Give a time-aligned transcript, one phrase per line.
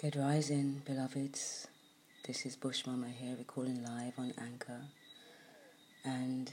[0.00, 1.66] Good rising, beloveds.
[2.26, 4.80] This is Bush Mama here, recording live on Anchor,
[6.06, 6.50] and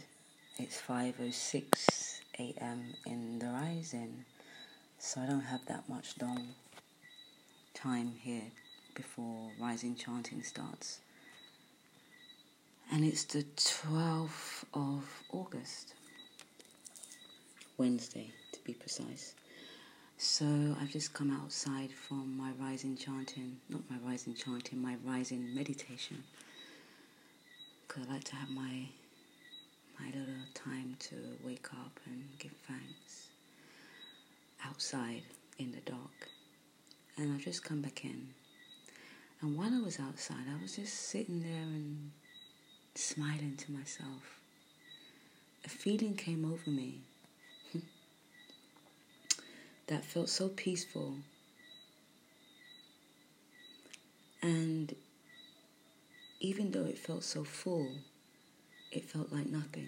[0.57, 2.93] it's 5:06 a.m.
[3.05, 4.25] in the rising,
[4.99, 6.55] so I don't have that much long
[7.73, 8.51] time here
[8.93, 10.99] before rising chanting starts.
[12.91, 15.93] And it's the 12th of August,
[17.77, 19.35] Wednesday to be precise.
[20.19, 25.53] So I've just come outside from my rising chanting, not my rising chanting, my rising
[25.53, 26.23] meditation.
[27.87, 28.87] Because I like to have my
[29.99, 33.29] my little time to wake up and give thanks
[34.65, 35.21] outside
[35.59, 36.29] in the dark.
[37.17, 38.29] And I've just come back in.
[39.41, 42.11] And while I was outside, I was just sitting there and
[42.95, 44.41] smiling to myself.
[45.63, 47.01] A feeling came over me
[49.87, 51.15] that felt so peaceful.
[54.41, 54.95] And
[56.39, 57.91] even though it felt so full,
[58.91, 59.87] it felt like nothing.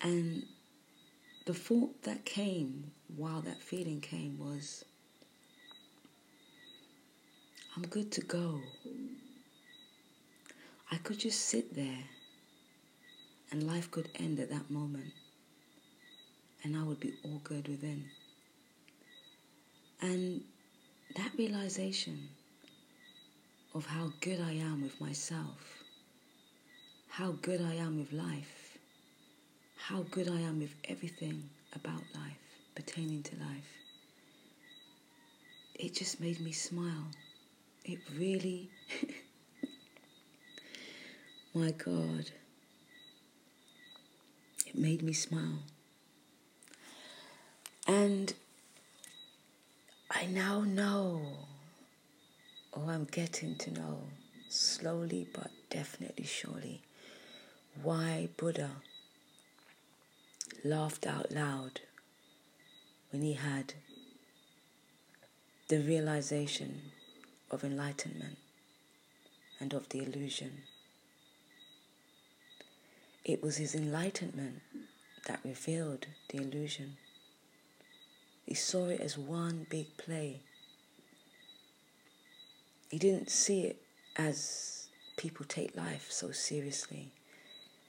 [0.00, 0.44] And
[1.46, 4.84] the thought that came while that feeling came was,
[7.76, 8.60] I'm good to go.
[10.90, 12.04] I could just sit there
[13.50, 15.12] and life could end at that moment
[16.62, 18.04] and I would be all good within.
[20.00, 20.42] And
[21.16, 22.28] that realization
[23.74, 25.82] of how good I am with myself,
[27.08, 28.78] how good I am with life,
[29.76, 32.38] how good I am with everything about life,
[32.74, 33.78] pertaining to life,
[35.78, 37.06] it just made me smile.
[37.84, 38.68] It really,
[41.54, 42.30] my God,
[44.66, 45.60] it made me smile.
[47.98, 48.32] And
[50.08, 51.20] I now know,
[52.70, 54.02] or I'm getting to know,
[54.48, 56.82] slowly but definitely surely,
[57.82, 58.70] why Buddha
[60.62, 61.80] laughed out loud
[63.10, 63.74] when he had
[65.66, 66.92] the realization
[67.50, 68.38] of enlightenment
[69.58, 70.62] and of the illusion.
[73.24, 74.62] It was his enlightenment
[75.26, 76.96] that revealed the illusion.
[78.48, 80.40] He saw it as one big play.
[82.90, 83.82] He didn't see it
[84.16, 84.88] as
[85.18, 87.12] people take life so seriously.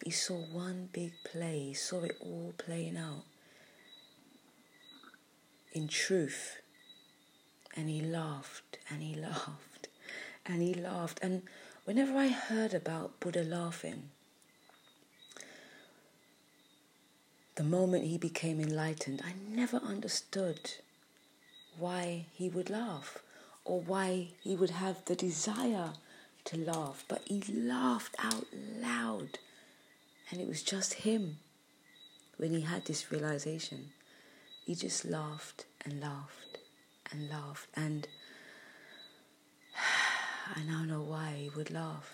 [0.03, 1.59] He saw one big play.
[1.67, 3.23] He saw it all playing out
[5.71, 6.57] in truth.
[7.77, 9.87] And he laughed and he laughed
[10.45, 11.21] and he laughed.
[11.23, 11.43] And
[11.85, 14.09] whenever I heard about Buddha laughing,
[17.59, 20.75] the moment he became enlightened, I never understood
[21.77, 23.17] why he would laugh
[23.65, 25.91] or why he would have the desire
[26.45, 27.03] to laugh.
[27.09, 28.45] But he laughed out
[28.81, 29.39] loud,
[30.31, 31.39] and it was just him
[32.37, 33.89] when he had this realization.
[34.65, 36.59] He just laughed and laughed
[37.11, 38.07] and laughed, and
[40.55, 42.09] I now know why he would laugh.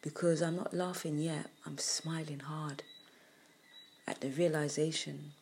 [0.00, 2.82] Because I'm not laughing yet, I'm smiling hard
[4.06, 5.32] at the realization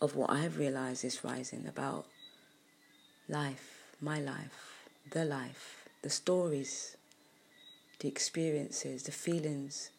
[0.00, 2.06] of what I've realized is rising about
[3.28, 6.96] life, my life, the life, the stories,
[7.98, 9.90] the experiences, the feelings,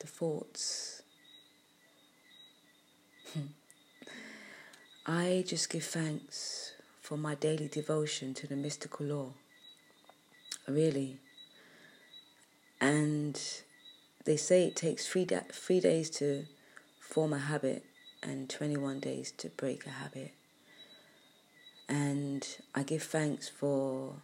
[0.00, 1.02] the thoughts.
[3.32, 3.52] Hmm.
[5.06, 9.32] I just give thanks for my daily devotion to the mystical law.
[10.68, 11.16] Really.
[12.80, 13.40] And
[14.24, 16.44] they say it takes three, da- three days to
[17.10, 17.84] form a habit
[18.22, 20.32] and 21 days to break a habit.
[21.88, 24.14] And I give thanks for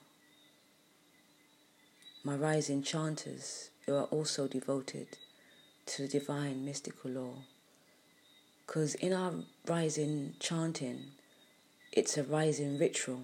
[2.22, 5.18] my rising chanters who are also devoted
[5.86, 7.34] to the divine mystical law.
[8.64, 9.32] Because in our
[9.66, 11.06] rising chanting,
[11.90, 13.22] it's a rising ritual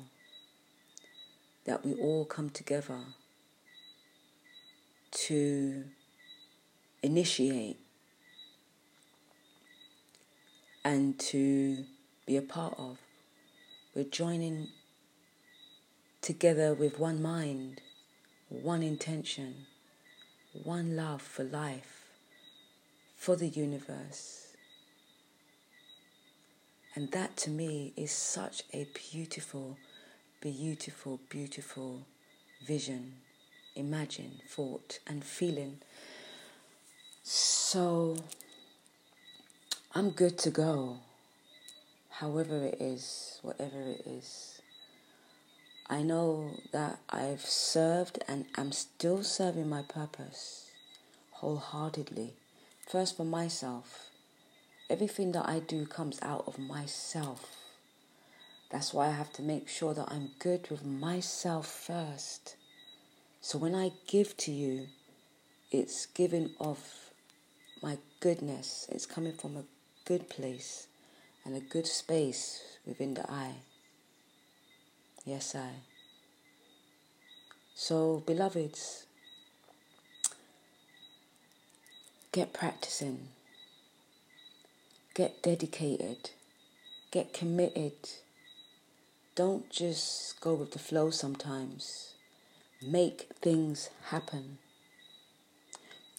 [1.67, 2.99] that we all come together
[5.13, 5.85] to
[7.03, 7.79] initiate
[10.85, 11.85] and to
[12.27, 12.99] be a part of.
[13.95, 14.69] We're joining
[16.21, 17.81] together with one mind,
[18.49, 19.67] one intention,
[20.53, 22.03] one love for life,
[23.17, 24.55] for the universe.
[26.95, 29.79] And that to me is such a beautiful,
[30.41, 32.07] beautiful, beautiful
[32.67, 33.15] vision,
[33.75, 35.79] imagine, thought, and feeling.
[37.23, 38.17] So
[39.95, 41.01] I'm good to go.
[42.09, 44.63] however it is, whatever it is.
[45.87, 50.71] I know that I've served and am still serving my purpose
[51.33, 52.33] wholeheartedly.
[52.89, 54.09] First for myself.
[54.89, 57.55] Everything that I do comes out of myself.
[58.71, 62.57] That's why I have to make sure that I'm good with myself first.
[63.43, 64.87] So when I give to you,
[65.71, 66.79] it's giving of
[67.83, 68.87] my goodness.
[68.91, 69.65] It's coming from a
[70.13, 70.89] good place
[71.43, 73.53] and a good space within the I.
[75.25, 75.71] Yes, I.
[77.75, 79.07] So, beloveds,
[82.31, 83.29] get practicing,
[85.15, 86.29] get dedicated,
[87.11, 87.97] get committed.
[89.35, 92.13] Don't just go with the flow sometimes.
[92.87, 94.59] Make things happen.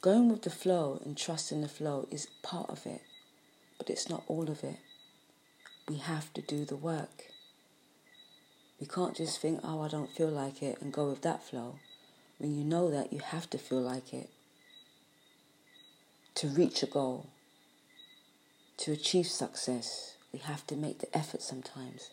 [0.01, 3.03] Going with the flow and trusting the flow is part of it,
[3.77, 4.77] but it's not all of it.
[5.87, 7.25] We have to do the work.
[8.79, 11.75] We can't just think, oh, I don't feel like it and go with that flow.
[12.37, 14.29] When you know that, you have to feel like it.
[16.35, 17.27] To reach a goal,
[18.77, 22.09] to achieve success, we have to make the effort sometimes.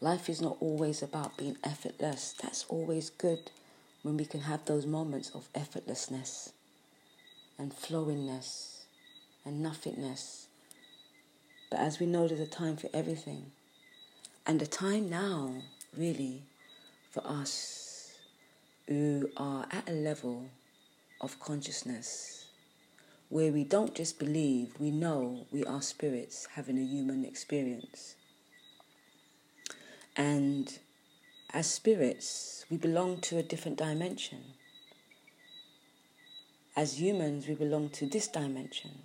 [0.00, 2.34] Life is not always about being effortless.
[2.40, 3.50] That's always good
[4.02, 6.50] when we can have those moments of effortlessness
[7.58, 8.82] and flowingness
[9.44, 10.47] and nothingness.
[11.70, 13.52] But as we know, there's a time for everything.
[14.46, 15.62] And the time now
[15.96, 16.42] really
[17.10, 18.12] for us
[18.86, 20.46] who are at a level
[21.20, 22.46] of consciousness
[23.28, 28.14] where we don't just believe, we know we are spirits having a human experience.
[30.16, 30.78] And
[31.52, 34.38] as spirits, we belong to a different dimension.
[36.74, 39.02] As humans, we belong to this dimension.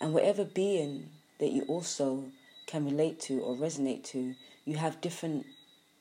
[0.00, 2.24] And whatever being that you also
[2.66, 4.34] can relate to or resonate to,
[4.64, 5.46] you have different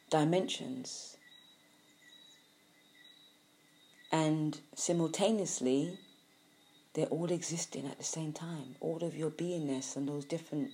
[0.09, 1.17] dimensions.
[4.11, 5.99] And simultaneously,
[6.93, 8.75] they're all existing at the same time.
[8.79, 10.71] All of your beingness and those different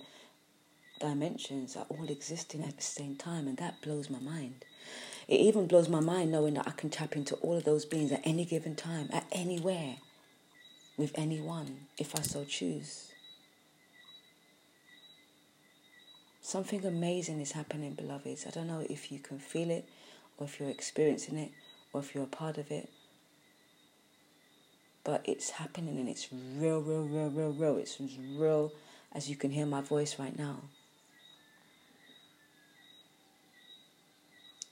[1.00, 4.64] dimensions are all existing at the same time, and that blows my mind.
[5.28, 8.12] It even blows my mind knowing that I can tap into all of those beings
[8.12, 9.96] at any given time, at anywhere,
[10.96, 13.11] with anyone, if I so choose.
[16.44, 18.48] Something amazing is happening, beloveds.
[18.48, 19.88] I don't know if you can feel it,
[20.36, 21.52] or if you're experiencing it,
[21.92, 22.90] or if you're a part of it.
[25.04, 27.76] But it's happening and it's real, real, real, real, real.
[27.76, 28.72] It's as real
[29.12, 30.62] as you can hear my voice right now.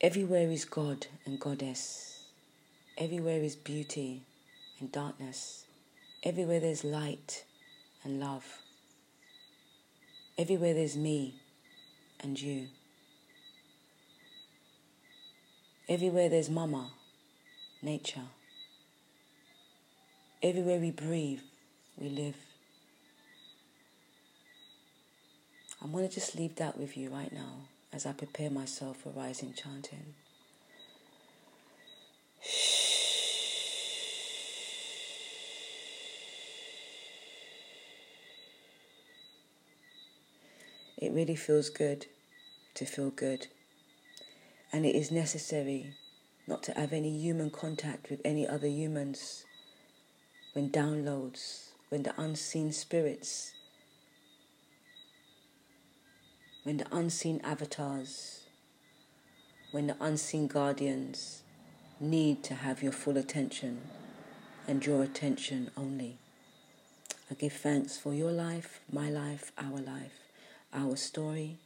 [0.01, 2.25] Everywhere is God and Goddess.
[2.99, 4.23] Everywhere is beauty
[4.81, 5.67] and darkness.
[6.25, 7.45] Everywhere there's light
[8.03, 8.59] and love.
[10.37, 11.41] Everywhere there's me
[12.23, 12.69] and you.
[15.89, 16.93] Everywhere there's mama,
[17.83, 18.29] nature.
[20.43, 21.41] Everywhere we breathe,
[21.99, 22.37] we live.
[25.83, 27.63] I'm going to just leave that with you right now
[27.93, 30.15] as I prepare myself for rising chanting.
[41.01, 42.07] It really feels good
[42.75, 43.47] to feel good.
[44.71, 45.95] And it is necessary
[46.47, 49.47] not to have any human contact with any other humans
[50.53, 53.55] when downloads, when the unseen spirits,
[56.65, 58.43] when the unseen avatars,
[59.71, 61.43] when the unseen guardians
[61.99, 63.81] need to have your full attention
[64.69, 66.19] and your attention only.
[67.31, 70.30] I give thanks for your life, my life, our life
[70.73, 71.59] our story.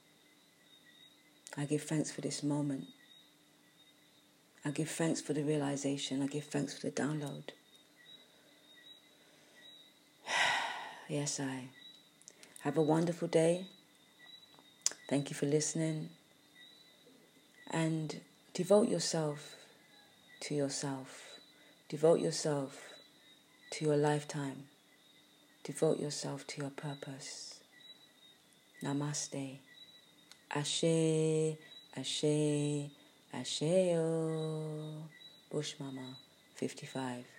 [1.56, 2.86] I give thanks for this moment.
[4.64, 6.22] I give thanks for the realization.
[6.22, 7.50] I give thanks for the download.
[11.08, 11.68] yes, I.
[12.60, 13.66] Have a wonderful day.
[15.08, 16.08] Thank you for listening.
[17.70, 18.20] And
[18.54, 19.56] devote yourself
[20.40, 21.38] to yourself.
[21.88, 22.94] Devote yourself
[23.72, 24.64] to your lifetime.
[25.62, 27.60] Devote yourself to your purpose.
[28.84, 29.60] Namaste.
[30.54, 31.56] Ashe,
[31.96, 32.90] Ashe,
[33.32, 35.08] Asheo.
[35.50, 36.16] Bush Mama,
[36.54, 37.33] 55.